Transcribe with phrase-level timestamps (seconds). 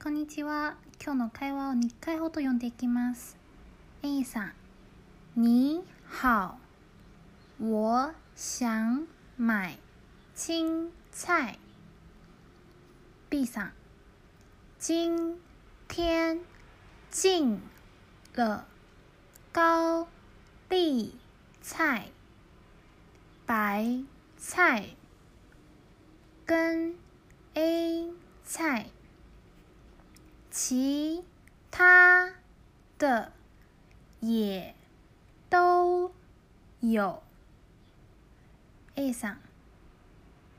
[0.00, 0.76] こんにちは。
[1.04, 3.36] 今日の会話を2回ほど読んでいきます。
[4.04, 4.52] A さん、
[5.34, 6.54] 你好，
[7.58, 9.76] 我想买
[10.36, 11.58] 青菜。
[13.28, 13.72] B さん、
[14.78, 15.36] 今
[15.88, 16.38] 天
[17.10, 17.60] 进
[18.36, 18.66] 了
[19.52, 20.06] 高
[20.70, 21.16] 丽
[21.60, 22.12] 菜、
[23.48, 24.04] 白
[24.36, 24.94] 菜
[26.46, 26.94] 跟
[27.54, 28.12] A
[28.44, 28.86] 菜。
[30.51, 31.23] 其
[31.71, 32.31] 他
[32.97, 33.31] 的
[34.19, 34.75] 也
[35.49, 36.11] 都
[36.79, 37.23] 有。
[38.95, 39.37] A さん，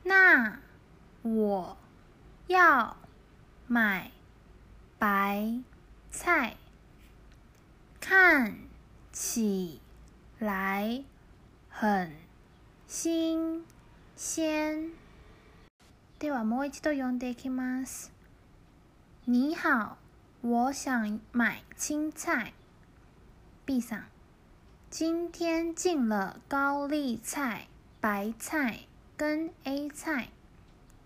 [0.03, 0.59] 那
[1.23, 1.77] 我
[2.47, 2.97] 要
[3.67, 4.11] 买
[4.99, 5.61] 白
[6.11, 6.57] 菜，
[8.01, 8.57] 看
[9.13, 9.79] 起
[10.39, 11.03] 来
[11.69, 12.11] 很
[12.87, 13.63] 新
[14.17, 14.91] 鮮。
[16.19, 18.11] ではもう一度読んでいきます。
[19.29, 19.97] 你好，
[20.41, 22.53] 我想买青菜。
[23.65, 24.03] B さん，
[24.89, 27.67] 今天进了高丽菜、
[27.99, 28.81] 白菜
[29.17, 30.27] 跟 A 菜，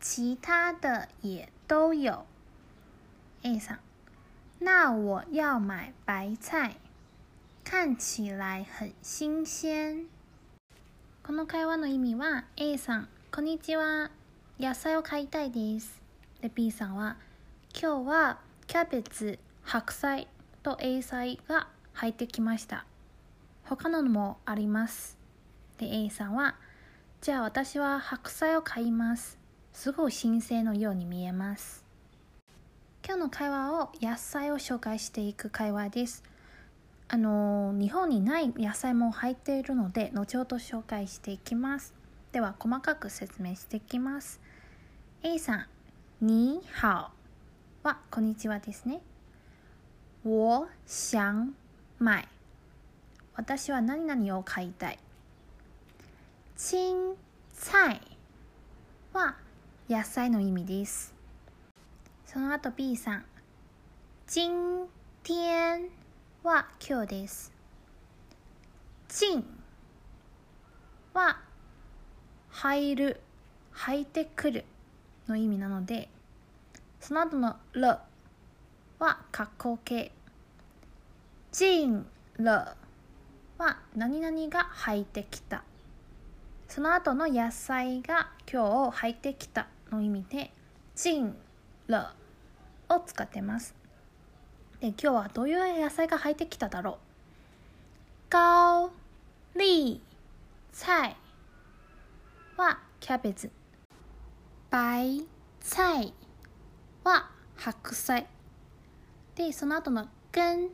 [0.02, 2.26] 其他的也都有。
[3.44, 3.78] A さん，
[4.60, 6.76] 那我要买白菜，
[7.64, 10.08] 看起来很新鮮。
[11.24, 14.12] この会話の意味は A さん、こんにちは。
[14.60, 16.02] 野菜を買いたいです。
[16.42, 17.16] で B さんは
[17.77, 20.29] 今日はキャベツ、白菜
[20.63, 22.87] と A 菜が入ってきました。
[23.65, 25.19] 他のもあります。
[25.79, 26.55] で A さんは
[27.21, 29.39] じゃあ私は白菜を買います。
[29.73, 31.85] すごい新鮮のように見えます。
[33.05, 36.23] 今日の会話を野菜を紹介していく会話です。
[37.09, 41.93] あの日本にない野菜も入っているので後ほど紹介していきます。
[42.31, 44.41] では細かく説明していきます。
[45.25, 45.67] A さん、
[46.21, 46.87] 你好。
[46.87, 47.24] は
[47.85, 49.03] はこんにちはですね。
[50.25, 51.53] 我想
[52.03, 52.27] 買。
[53.37, 54.99] 私は何々を買いたい。
[56.57, 57.15] 青
[57.53, 58.01] 菜
[59.13, 59.37] は
[59.87, 61.13] 野菜の意味です。
[62.25, 63.25] その後 B さん。
[64.35, 64.89] 今
[65.23, 65.83] 天
[66.43, 67.53] は今日です。
[69.11, 69.45] 進
[71.13, 71.39] は
[72.49, 73.21] 入る、
[73.73, 74.65] 入ってくる
[75.29, 76.09] の意味なので、
[77.07, 77.99] その後の了
[78.99, 80.11] は格好形。
[81.53, 82.07] 進
[82.39, 82.45] 了
[83.59, 85.65] は何々が入ってきた。
[86.67, 90.51] その後の野菜が今日入ってきたの意味で、
[90.95, 91.37] 進
[91.89, 92.07] 了
[92.89, 93.75] を使ってます。
[94.81, 96.97] で、今日はどういう野菜が入ってきただろう
[98.31, 98.91] 高
[99.55, 100.01] 麗
[100.73, 101.17] 菜
[102.57, 103.51] はキャベツ。
[104.71, 105.27] 白
[105.61, 106.15] 菜
[107.05, 108.27] は白菜。
[109.37, 110.71] でその後の「跟」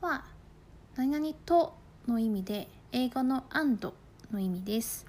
[0.00, 0.24] は
[0.94, 1.76] 何々と
[2.06, 3.92] の意味で英語の「and」
[4.30, 5.04] の意味です。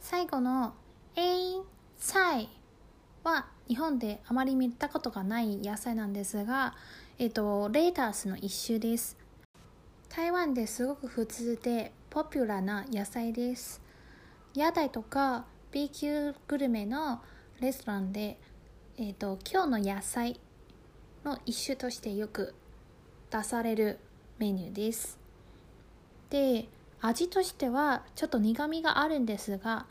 [0.00, 0.74] 最後の
[1.14, 1.62] 「A
[1.96, 2.48] 菜」
[3.22, 6.74] は日本であまり見たことがない野菜なんですが、
[7.18, 9.16] えっと、レータースの一種です。
[10.08, 13.80] 台湾ですごく普通でポピュラーな野菜です。
[14.54, 17.22] 屋台とか B 級グルメの
[17.60, 18.40] レストランで、
[19.02, 20.38] えーと、今日の野菜
[21.24, 22.54] の一種としてよく
[23.30, 23.98] 出される
[24.36, 25.18] メニューです。
[26.28, 26.68] で
[27.00, 29.86] 味としてはちょっと苦みがあるんですが、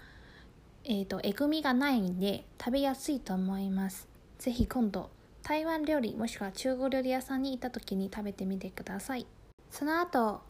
[0.84, 4.08] えーと、えぐみがないんで食べやすいと思います。
[4.38, 5.10] ぜひ今度
[5.42, 9.26] 台湾料理もしくは中国料理屋さんに行った時に食べてみてください。
[9.72, 10.42] その後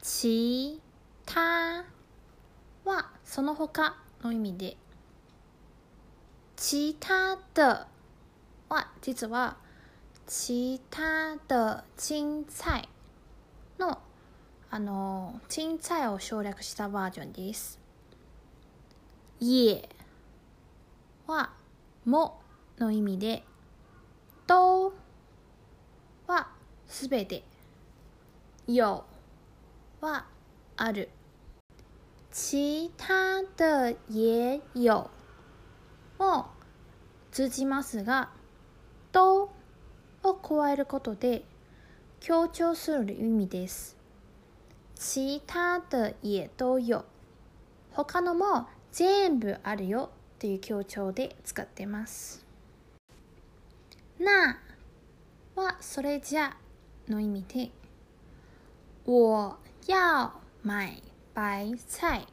[0.00, 0.80] 其
[1.26, 1.84] 他
[2.86, 4.78] はその他の意味で
[6.56, 7.86] 其他的
[8.68, 9.56] は実は
[10.26, 12.88] 其他的青菜
[13.78, 13.98] の
[14.68, 17.78] あの青菜を省略したバージョンです。
[19.40, 19.88] 也
[21.26, 21.52] は
[22.04, 22.40] も
[22.78, 23.44] の意味で
[24.46, 24.92] 都
[26.26, 26.48] は
[26.86, 27.44] すべて。
[28.66, 28.82] 有
[30.00, 30.26] は
[30.76, 31.08] ある。
[32.32, 35.08] 其他的也有
[36.18, 36.46] も
[37.30, 38.30] 通じますが
[39.16, 39.50] 「と」
[40.22, 41.42] を加えることで
[42.20, 43.96] 強調する意味です。
[44.94, 47.02] 其他的也都有。
[47.92, 50.10] 他のも全部あるよ。
[50.36, 52.44] っていう強調で使ってます。
[54.18, 54.60] 那
[55.54, 56.54] はそれじゃ
[57.08, 57.70] の意味で
[59.06, 60.30] 我要
[60.62, 61.02] 買
[61.34, 62.26] 白菜。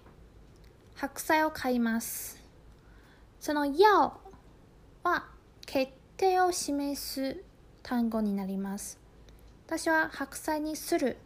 [0.95, 2.44] 白菜を買います。
[3.39, 4.19] その要
[5.03, 5.30] は
[5.65, 7.44] 決手を示す
[7.81, 9.00] 単語になります。
[9.68, 11.18] 私は白菜にする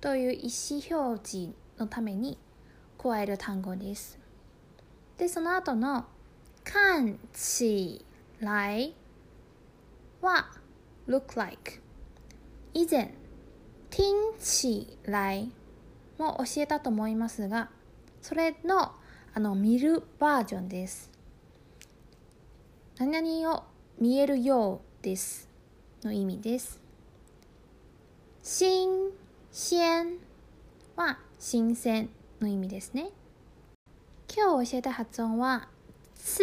[0.00, 2.38] という意思表示のために
[2.98, 4.18] 加える単語です。
[5.18, 6.06] で、その後の
[6.64, 8.04] 看起
[8.40, 8.94] 来
[10.20, 10.50] は
[11.06, 11.80] look like
[12.74, 13.14] 以前
[13.90, 15.50] 听起来
[16.18, 17.70] も教えたと思いますが
[18.20, 18.92] それの
[19.32, 21.10] あの見るバージョンです
[22.98, 23.64] 何々を
[23.98, 25.48] 見えるようです
[26.02, 26.78] の意味です。
[28.42, 29.10] 新
[29.50, 30.18] 鮮
[30.96, 33.08] は新鮮の意味ですね。
[34.30, 35.70] 今日教えた発音は
[36.14, 36.42] つ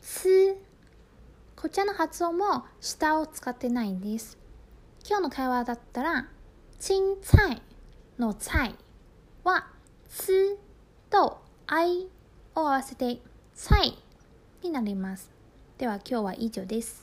[0.00, 0.56] つ。
[1.56, 4.38] こちらの発音も下を使ってないんです。
[5.04, 6.28] 今日の会話だったら
[6.78, 7.60] 青菜
[8.20, 8.76] の菜
[9.42, 9.66] は
[10.08, 10.56] つ
[11.10, 12.08] とあい
[12.54, 13.18] を合わせて
[13.52, 13.98] 菜
[14.62, 15.41] になります。
[15.82, 17.00] では今日は以上です。